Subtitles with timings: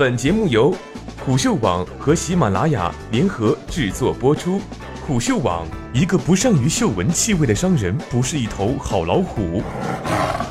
[0.00, 0.74] 本节目由
[1.26, 4.58] 虎嗅网和喜马拉雅联合制作播出。
[5.06, 9.62] 虎嗅网：一个不善于嗅闻气味的商人，不是一头好老虎。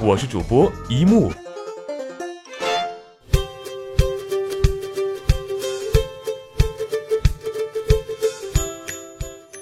[0.00, 1.30] 我是主播一木。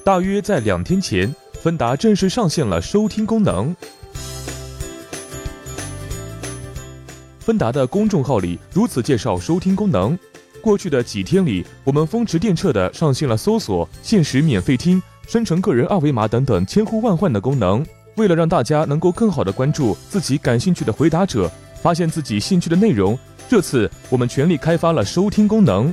[0.04, 3.74] 大约在两天前，芬达正式上线了收听功能。
[7.42, 10.16] 芬达的公众号里如此介绍收听功能：
[10.60, 17.84] 过去的几天里，我们风驰电掣的上线了搜索、限时免费听、生成个人二维码等等千呼万唤的功能。
[18.14, 21.50] 为了让大家能够更好的关注自己感兴趣的回答者，
[21.82, 23.18] 发现自己兴趣的内容，
[23.48, 25.92] 这次我们全力开发了收听功能。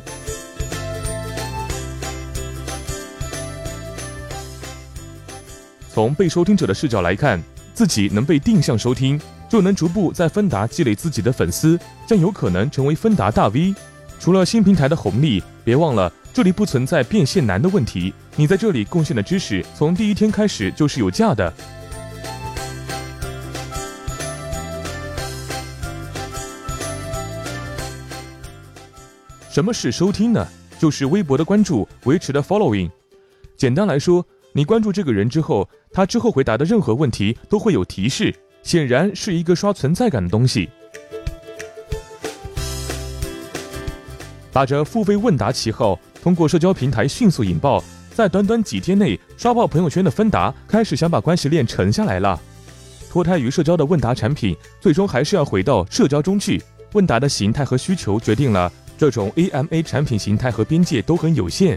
[5.92, 7.42] 从被收听者的视角来看，
[7.74, 9.20] 自己能被定向收听。
[9.50, 13.74] 就能逐步在芬达积累自己的粉丝，将有可能成为芬达大 V。
[14.20, 18.14] 除了新平台的红利，别忘了这里不存在变现难的问题。
[18.36, 21.52] 你在这里贡献的知识，从第一天开始就是有价的。
[29.50, 30.48] 什么是收听呢？
[30.78, 32.90] 就是微博的关注维持的 following。
[33.58, 38.34] 简单来说，你关注这个人之后，他之后回答的任何问题都会有提示。
[38.70, 40.70] 显然是一个刷存在感的东西。
[44.52, 52.40] 打着付费问答旗号，通过社交平台迅速引爆，在短短几天内刷爆朋友圈的芬达，开始想把关系链沉下来了。
[53.10, 56.62] 脱胎于社交的问答产品，最终还是要回到社交中去。
[56.92, 61.76] 问答的形态和需求决定了这种 AMA 产品形态和边界都很有限，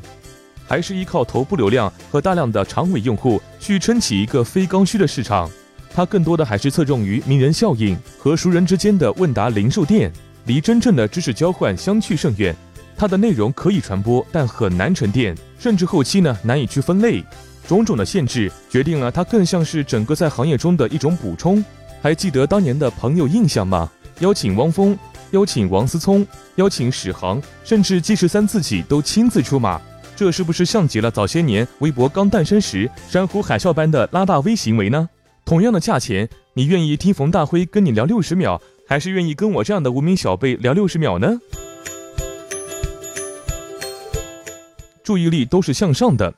[0.68, 5.50] 还是依靠头部流量和大量的长尾用户去撑起一个非刚需的市场。
[5.94, 10.10] 它更多的还是侧重于名人效应和熟人之间的问答零售店，
[10.46, 12.54] 离真正的知识交换相去甚远。
[12.96, 17.22] 它的内容可以传播，但很难沉淀，甚至后期呢难以去分类。
[17.66, 21.64] 种种的限制决定了它更像是整个在行业中的一种补充。
[22.00, 23.90] 还记得当年的朋友印象吗？
[24.20, 24.98] 邀请汪峰，
[25.30, 29.80] 邀请王思聪，邀请史航，甚至纪十三自己都亲自出马。
[30.14, 35.08] 这是不是像极了早些年微博刚诞生时山呼海啸般的拉大 V 行为呢？
[35.44, 41.38] 同样的价钱，你愿意听冯大辉跟你聊六十秒，还是愿意跟我这样的无名小辈聊六十秒呢？
[45.02, 46.32] 注意力都是向上的，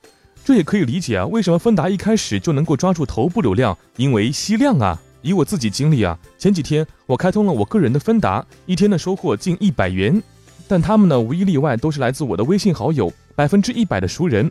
[0.45, 1.27] 这也可以理解啊。
[1.27, 3.77] 为什么芬达一开始就能够抓住头部流量？
[3.97, 5.01] 因为吸量啊。
[5.21, 10.23] 以我自己经历啊，前几天我开通了我个人的芬达，一天的收获近一百元，
[10.69, 14.51] 但他们呢无一例外都是来自我的微信好友，百分之一百的熟人。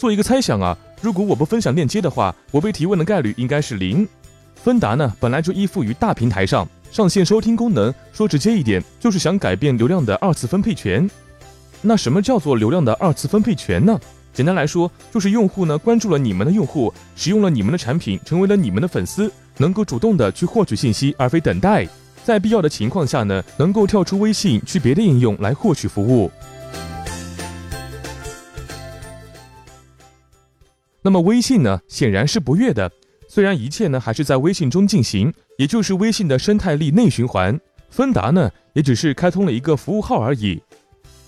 [0.00, 0.74] 做一个猜想啊。
[1.02, 4.08] 如果我不分享链接的话，我被提问的概率应该是零。
[4.54, 11.08] 芬达呢，本来就依附于大平台上，上线收听功能，说直接一点，就是想改变流量的二次分配权。
[11.82, 14.00] 那什么叫做流量的二次分配权呢？
[14.32, 21.86] 简单来说，就是用户呢关注了你们的用户，使用了你们的产品，成为了你们的粉丝，能够主动的去获取信息，而非等待。
[22.24, 26.30] 在必要的情况下呢，能够跳出微信去别的应用来获取服务。
[31.02, 32.90] 那么微信呢，显然是不悦的。
[33.28, 40.60] 虽然一切呢还是在微信中进行，也就是微信的生态力内循环，芬达呢也只是开通了一个服务号而已。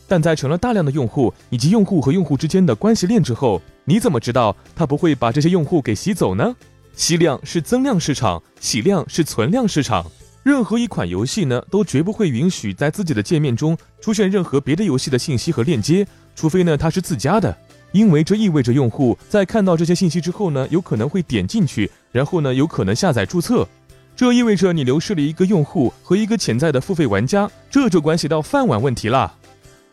[0.08, 6.54] 但在成了大量的用户以及用户和用户之间的关系链之后，你怎么知道他不会把这些用户给洗走呢？
[6.94, 10.04] 吸量是增量市场，洗量是存量市场。
[10.42, 17.56] 任何一款游戏呢，都绝不会允许在自己的界面中出现任何别的游戏的信息和链接，除非呢它是自家的。
[17.92, 23.68] 因为这意味着用户在看到这些信息之后呢，有可能会点进去，然后呢，有可能下载注册。
[24.16, 29.34] 这意味着你流失了一个用户和一个潜在的付费玩家，这就关系到饭碗问题了。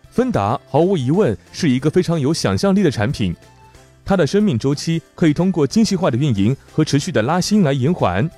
[0.10, 3.36] 芬达毫无疑问是一个非常有想象力的产品，
[4.04, 8.30] 它的生命周期可以通过精细化的运营和持续的拉新来延缓，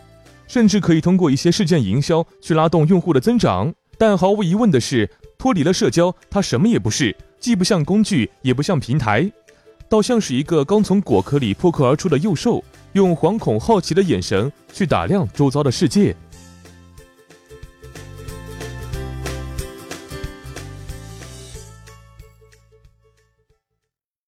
[0.48, 3.74] 甚至可以通过一些事件营销去拉动用户的增长。
[3.98, 9.32] 但毫无疑问的是，脱离了社交，它什么也不是，既不像工具，也不像平台。
[9.92, 16.16] 倒像是一个刚从果壳里破壳而出的幼兽，用惶恐好奇的眼神去打量周遭的世界。